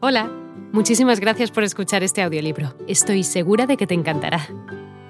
[0.00, 0.30] Hola,
[0.72, 2.72] muchísimas gracias por escuchar este audiolibro.
[2.86, 4.46] Estoy segura de que te encantará.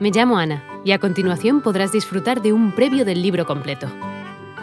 [0.00, 3.86] Me llamo Ana y a continuación podrás disfrutar de un previo del libro completo.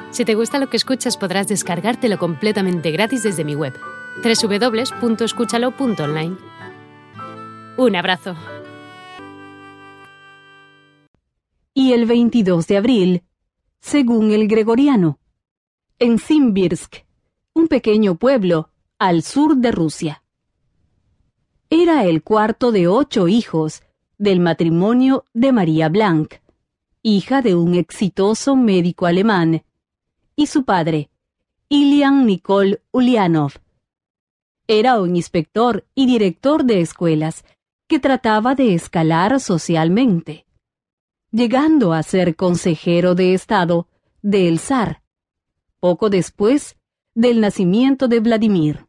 [0.10, 3.76] Si te gusta lo que escuchas podrás descargártelo completamente gratis desde mi web,
[4.24, 6.38] www.escúchalo.online.
[7.78, 8.36] Un abrazo.
[11.76, 13.22] Y el 22 de abril,
[13.80, 15.20] según el gregoriano,
[16.00, 17.06] en Simbirsk,
[17.54, 20.24] un pequeño pueblo al sur de Rusia.
[21.70, 23.84] Era el cuarto de ocho hijos
[24.18, 26.36] del matrimonio de María Blanc,
[27.02, 29.66] hija de un exitoso médico alemán,
[30.38, 31.10] y su padre,
[31.68, 33.54] Ilian Nikol Ulyanov.
[34.68, 37.44] Era un inspector y director de escuelas
[37.88, 40.46] que trataba de escalar socialmente,
[41.32, 43.90] llegando a ser consejero de Estado
[44.22, 45.02] del zar,
[45.82, 46.78] poco después
[47.16, 48.88] del nacimiento de Vladimir.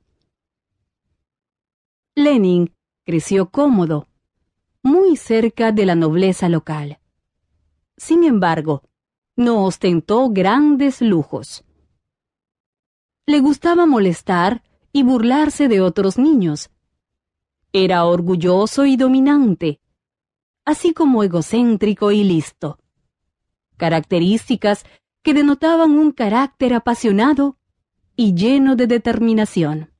[2.16, 4.08] Lenin creció cómodo,
[4.82, 6.98] muy cerca de la nobleza local.
[7.96, 8.82] Sin embargo,
[9.36, 11.64] no ostentó grandes lujos.
[13.26, 16.70] Le gustaba molestar y burlarse de otros niños.
[17.72, 19.80] Era orgulloso y dominante,
[20.64, 22.80] así como egocéntrico y listo.
[23.76, 24.84] Características
[25.22, 27.56] que denotaban un carácter apasionado
[28.16, 29.92] y lleno de determinación.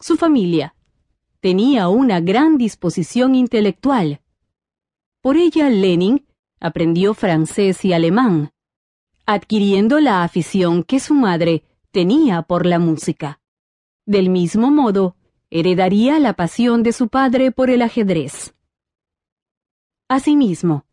[0.00, 0.74] Su familia
[1.40, 4.20] tenía una gran disposición intelectual.
[5.20, 6.26] Por ella Lenin
[6.58, 8.52] aprendió francés y alemán,
[9.26, 13.40] adquiriendo la afición que su madre tenía por la música.
[14.04, 15.16] Del mismo modo,
[15.50, 18.54] heredaría la pasión de su padre por el ajedrez.
[20.08, 20.84] Asimismo,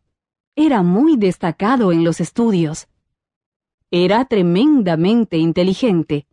[0.54, 2.88] era muy destacado en los estudios
[3.94, 6.26] era tremendamente inteligente,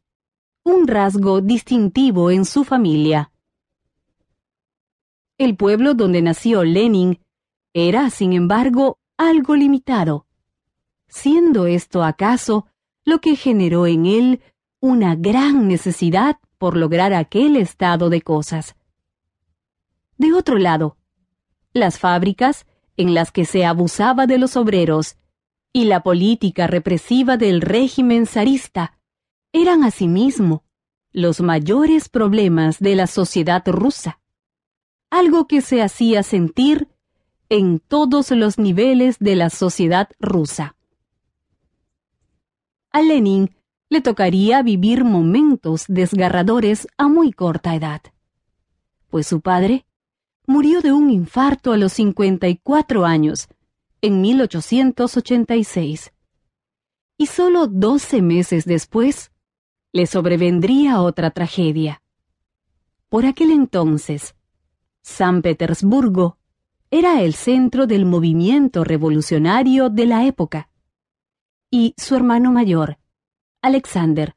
[0.64, 3.34] un rasgo distintivo en su familia.
[5.38, 7.20] El pueblo donde nació Lenin
[7.74, 10.26] era, sin embargo, algo limitado,
[11.10, 12.66] siendo esto acaso
[13.04, 14.42] lo que generó en él
[14.80, 18.78] una gran necesidad por lograr aquel estado de cosas.
[20.18, 20.96] De otro lado,
[21.74, 25.18] las fábricas en las que se abusaba de los obreros
[25.72, 28.98] y la política represiva del régimen zarista
[29.52, 30.64] eran asimismo
[31.12, 34.20] los mayores problemas de la sociedad rusa,
[35.10, 36.88] algo que se hacía sentir
[37.50, 40.76] en todos los niveles de la sociedad rusa.
[42.92, 43.56] A Lenin
[43.90, 48.02] le tocaría vivir momentos desgarradores a muy corta edad,
[49.10, 49.86] pues su padre
[50.46, 53.48] murió de un infarto a los 54 años
[54.02, 56.14] en 1886.
[57.18, 59.32] Y solo doce meses después,
[59.92, 62.02] le sobrevendría otra tragedia.
[63.10, 64.36] Por aquel entonces,
[65.02, 66.38] San Petersburgo
[66.92, 70.70] era el centro del movimiento revolucionario de la época,
[71.72, 72.98] y su hermano mayor,
[73.62, 74.36] Alexander,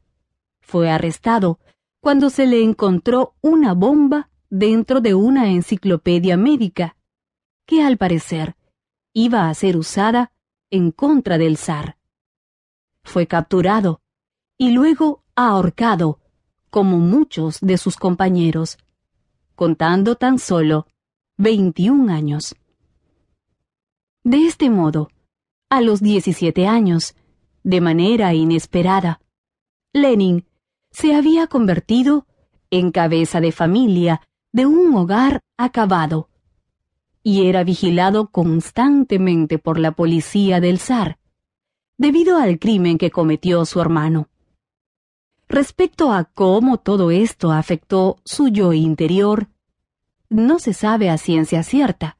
[0.60, 1.58] fue arrestado
[2.00, 6.96] cuando se le encontró una bomba dentro de una enciclopedia médica,
[7.64, 8.56] que al parecer
[9.12, 10.32] iba a ser usada
[10.70, 11.98] en contra del zar.
[13.04, 14.00] Fue capturado
[14.56, 16.20] y luego ahorcado,
[16.70, 18.78] como muchos de sus compañeros,
[19.54, 20.86] contando tan solo
[21.36, 22.54] 21 años.
[24.24, 25.10] De este modo,
[25.68, 27.14] a los 17 años,
[27.64, 29.20] de manera inesperada,
[29.92, 30.46] Lenin
[30.90, 32.26] se había convertido
[32.70, 36.28] en cabeza de familia de un hogar acabado
[37.22, 41.18] y era vigilado constantemente por la policía del zar,
[41.96, 44.28] debido al crimen que cometió su hermano.
[45.48, 49.48] Respecto a cómo todo esto afectó su yo interior,
[50.30, 52.16] no se sabe a ciencia cierta.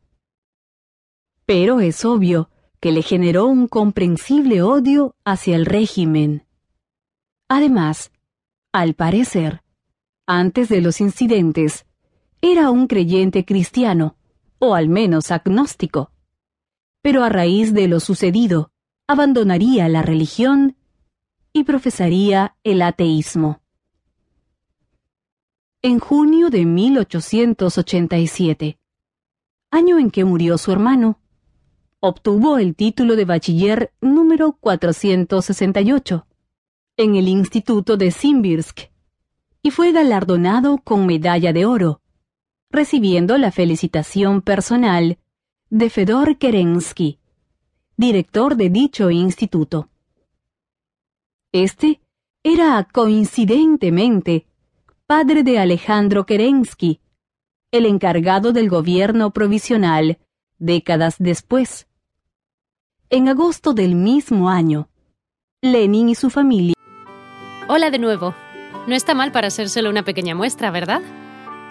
[1.47, 6.47] Pero es obvio que le generó un comprensible odio hacia el régimen.
[7.49, 8.13] Además,
[8.73, 9.63] al parecer,
[10.27, 11.87] antes de los incidentes,
[12.41, 14.17] era un creyente cristiano,
[14.65, 16.13] o al menos agnóstico.
[17.03, 18.71] Pero a raíz de lo sucedido,
[19.09, 20.77] abandonaría la religión
[21.53, 23.61] y profesaría el ateísmo.
[25.83, 28.79] En junio de 1887,
[29.73, 31.19] año en que murió su hermano,
[31.99, 36.25] obtuvo el título de bachiller número 468
[36.99, 38.93] en el Instituto de Simbirsk
[39.61, 42.02] y fue galardonado con medalla de oro
[42.73, 45.19] recibiendo la felicitación personal
[45.69, 47.19] de Fedor Kerensky,
[47.97, 49.91] director de dicho instituto.
[51.53, 52.01] Este
[52.43, 54.47] era coincidentemente
[55.07, 57.01] padre de Alejandro Kerensky,
[57.71, 60.19] el encargado del gobierno provisional,
[60.59, 61.87] décadas después.
[63.11, 64.89] En agosto del mismo año,
[65.61, 66.75] Lenin y su familia.
[67.69, 68.35] Hola de nuevo.
[68.87, 71.03] No está mal para solo una pequeña muestra, ¿verdad?